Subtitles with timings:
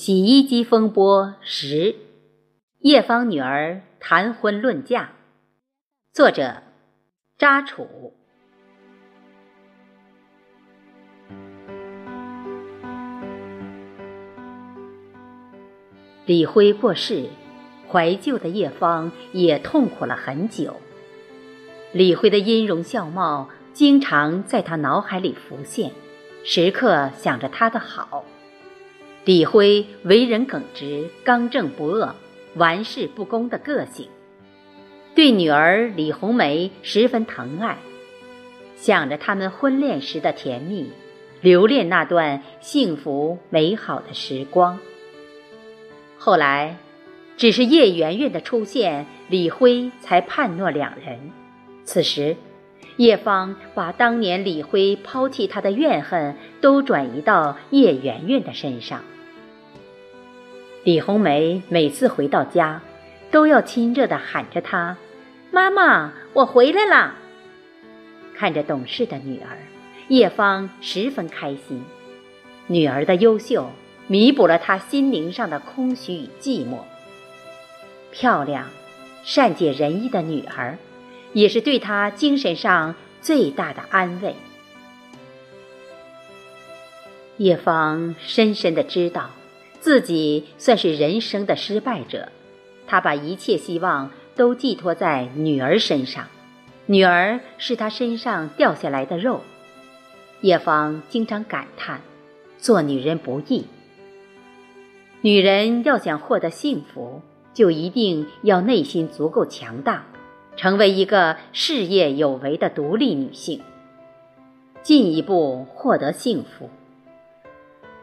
[0.00, 1.96] 洗衣机风波十，
[2.78, 5.08] 叶芳女儿谈婚论嫁，
[6.12, 6.62] 作者
[7.36, 8.14] 扎楚。
[16.26, 17.30] 李辉过世，
[17.90, 20.76] 怀旧的叶芳也痛苦了很久。
[21.90, 25.90] 李辉的音容笑貌经常在他脑海里浮现，
[26.44, 28.24] 时刻想着他的好。
[29.28, 32.16] 李辉为人耿直、刚正不阿、
[32.54, 34.08] 玩世不恭的个性，
[35.14, 37.76] 对女儿李红梅十分疼爱，
[38.74, 40.90] 想着他们婚恋时的甜蜜，
[41.42, 44.78] 留恋那段幸福美好的时光。
[46.16, 46.78] 后来，
[47.36, 51.32] 只是叶圆圆的出现，李辉才判若两人。
[51.84, 52.34] 此时，
[52.96, 59.02] 叶芳把当年李辉抛弃她的怨恨都转移到叶圆圆的身上。
[60.88, 62.80] 李红梅每次回到家，
[63.30, 64.96] 都要亲热地喊着她
[65.52, 67.14] ：“妈妈，我回来啦！”
[68.34, 69.58] 看着懂事的女儿，
[70.08, 71.84] 叶芳十分开心。
[72.68, 73.70] 女儿的优秀，
[74.06, 76.78] 弥补了她心灵上的空虚与寂寞。
[78.10, 78.64] 漂亮、
[79.24, 80.78] 善解人意的女儿，
[81.34, 84.34] 也是对她精神上最大的安慰。
[87.36, 89.32] 叶芳深深的知道。
[89.80, 92.30] 自己算是人生的失败者，
[92.86, 96.26] 他把一切希望都寄托在女儿身上，
[96.86, 99.40] 女儿是他身上掉下来的肉。
[100.40, 102.00] 叶芳经常感叹，
[102.58, 103.66] 做女人不易。
[105.20, 107.22] 女人要想获得幸福，
[107.54, 110.06] 就一定要内心足够强大，
[110.56, 113.60] 成为一个事业有为的独立女性，
[114.82, 116.68] 进一步获得幸福。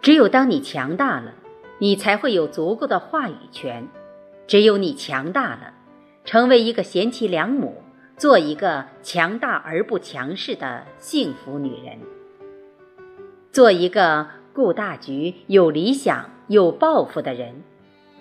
[0.00, 1.32] 只有当你强大了。
[1.78, 3.88] 你才会有足够的话语权。
[4.46, 5.74] 只有你强大了，
[6.24, 7.82] 成为一个贤妻良母，
[8.16, 11.98] 做一个强大而不强势的幸福女人，
[13.50, 17.62] 做一个顾大局、有理想、有抱负的人，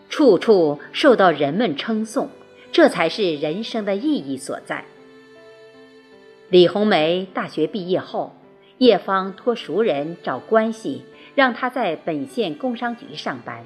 [0.09, 2.29] 处处受到人们称颂，
[2.71, 4.85] 这才是人生的意义所在。
[6.49, 8.35] 李红梅大学毕业后，
[8.79, 11.03] 叶芳托熟人找关系。
[11.35, 13.65] 让他在本县工商局上班。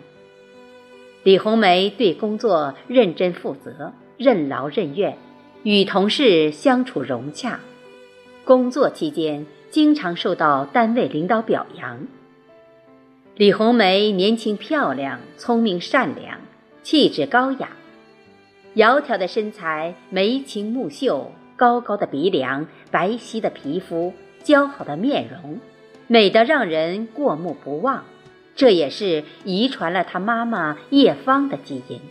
[1.24, 5.18] 李红梅对工作认真负责，任劳任怨，
[5.64, 7.60] 与同事相处融洽。
[8.46, 12.08] 工作期间经常受到单位领导表扬。
[13.36, 16.40] 李红梅年轻漂亮，聪明善良，
[16.82, 17.70] 气质高雅，
[18.76, 24.14] 窈窕的身材，眉清目秀，高高的鼻梁，白皙的皮肤，
[24.44, 25.60] 姣好的面容。
[26.12, 28.04] 美得让人过目不忘，
[28.56, 32.02] 这也是遗传了她妈妈叶芳的基因。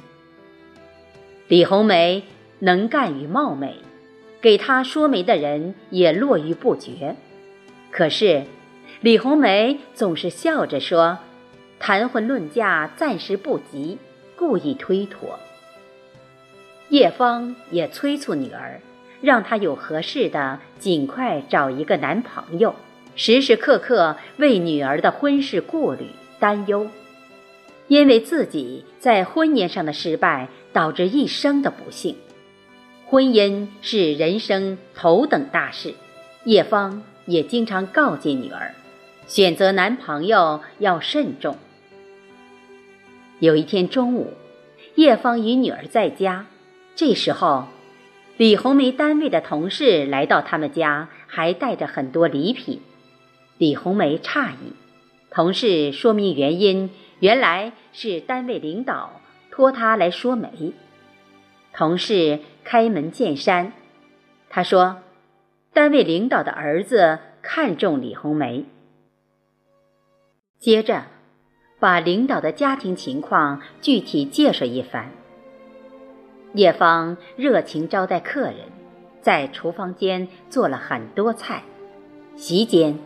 [1.48, 2.22] 李红梅
[2.60, 3.74] 能干与貌美，
[4.40, 7.16] 给她说媒的人也络绎不绝。
[7.90, 8.44] 可是，
[9.00, 11.18] 李红梅总是笑着说
[11.80, 13.98] ：“谈婚论嫁暂时不急，
[14.36, 15.40] 故意推脱。”
[16.88, 18.80] 叶芳也催促女儿，
[19.20, 22.76] 让她有合适的，尽快找一个男朋友。
[23.18, 26.06] 时时刻刻为女儿的婚事顾虑
[26.38, 26.86] 担忧，
[27.88, 32.14] 因为自己在婚姻上的失败导致一生的不幸。
[33.06, 35.94] 婚姻是人生头等大事，
[36.44, 38.72] 叶芳也经常告诫女儿，
[39.26, 41.56] 选择男朋友要慎重。
[43.40, 44.32] 有一天中午，
[44.94, 46.46] 叶芳与女儿在家，
[46.94, 47.66] 这时候，
[48.36, 52.80] 李红梅单位的同事来到他们家，还带着很多礼品。
[53.58, 54.72] 李红梅诧异，
[55.32, 59.20] 同事说明原因，原来是单位领导
[59.50, 60.72] 托他来说媒。
[61.74, 63.72] 同事开门见山，
[64.48, 64.98] 他说
[65.74, 68.64] ：“单位领导的儿子看中李红梅。”
[70.60, 71.06] 接着，
[71.80, 75.10] 把领导的家庭情况具体介绍一番。
[76.54, 78.56] 叶芳热情招待客人，
[79.20, 81.64] 在厨房间做了很多菜，
[82.36, 82.96] 席间。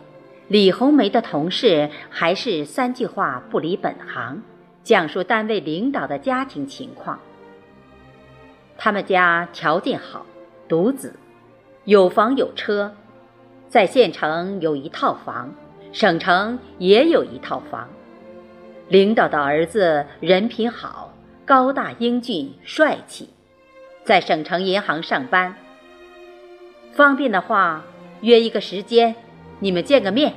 [0.53, 4.43] 李红梅的同事还是三句话不离本行，
[4.83, 7.19] 讲述单位领导的家庭情况。
[8.77, 10.27] 他们家条件好，
[10.69, 11.15] 独子，
[11.85, 12.93] 有房有车，
[13.67, 15.51] 在县城有一套房，
[15.91, 17.89] 省城也有一套房。
[18.89, 21.11] 领导的儿子人品好，
[21.45, 23.27] 高大英俊，帅气，
[24.03, 25.55] 在省城银行上班。
[26.91, 27.83] 方便的话，
[28.21, 29.15] 约一个时间。
[29.59, 30.35] 你们见个面。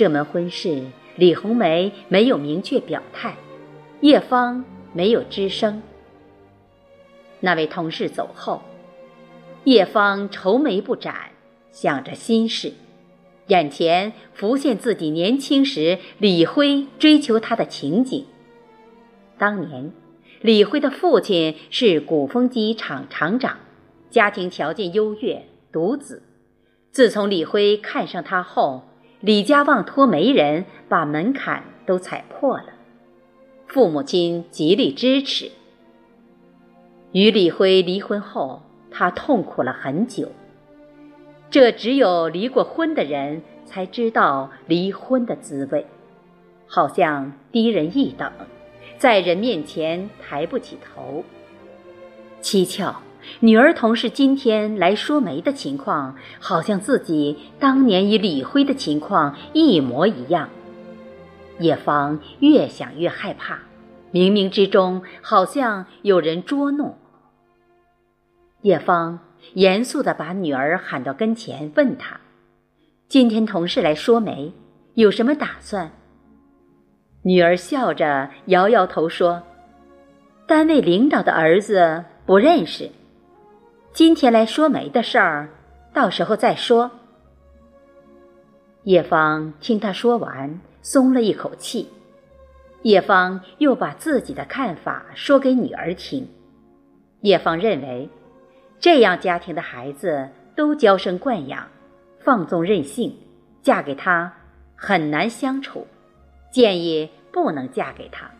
[0.00, 0.82] 这门婚事
[1.14, 3.36] 李红梅没有明确表态，
[4.00, 4.64] 叶芳
[4.94, 5.82] 没有吱声。
[7.40, 8.62] 那位同事走后，
[9.64, 11.32] 叶芳愁眉不展，
[11.70, 12.72] 想着心事，
[13.48, 18.24] 眼前浮现自己年轻时李辉追求她的情景。
[19.36, 19.92] 当年，
[20.40, 23.58] 李辉的父亲是鼓风机厂厂长，
[24.08, 26.22] 家庭条件优越，独子。
[26.90, 28.84] 自从李辉看上他后，
[29.20, 32.68] 李家旺托媒人把门槛都踩破了，
[33.66, 35.50] 父母亲极力支持。
[37.12, 40.30] 与李辉离婚后，他痛苦了很久。
[41.50, 45.84] 这只有离过婚的人才知道离婚的滋味，
[46.66, 48.32] 好像低人一等，
[48.96, 51.22] 在人面前抬不起头。
[52.40, 53.02] 蹊跷。
[53.40, 60.48] 女儿同事今天来说媒的情况，好像自己当年与李辉的情况一模一样。
[61.58, 63.58] 叶芳越想越害怕，
[64.12, 66.96] 冥冥之中好像有人捉弄。
[68.62, 69.18] 叶芳
[69.54, 72.20] 严肃地把女儿喊到跟前，问她
[73.08, 74.52] ：“今天同事来说媒，
[74.94, 75.90] 有什么打算？”
[77.22, 79.42] 女儿笑着摇摇头说
[80.46, 82.90] ：“单位领导的儿子不认识。”
[83.92, 85.48] 今天来说媒的事儿，
[85.92, 86.90] 到时候再说。
[88.84, 91.88] 叶芳听他说完，松了一口气。
[92.82, 96.26] 叶芳又把自己的看法说给女儿听。
[97.22, 98.08] 叶芳认为，
[98.78, 101.66] 这样家庭的孩子都娇生惯养、
[102.20, 103.14] 放纵任性，
[103.60, 104.32] 嫁给他
[104.76, 105.84] 很难相处，
[106.52, 108.30] 建议不能嫁给他。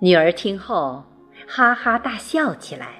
[0.00, 1.04] 女儿听后，
[1.46, 2.94] 哈哈大笑起来。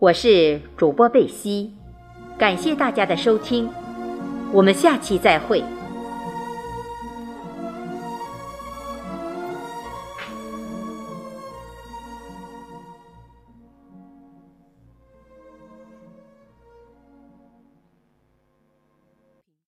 [0.00, 1.74] 我是主播贝西，
[2.38, 3.68] 感谢大家的收听，
[4.50, 5.62] 我们下期再会。